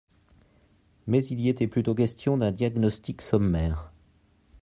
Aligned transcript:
Mais 1.05 1.23
il 1.27 1.39
y 1.41 1.47
était 1.47 1.67
plutôt 1.67 1.93
question 1.93 2.35
d’un 2.35 2.51
diagnostic 2.51 3.21
sommaire. 3.21 3.93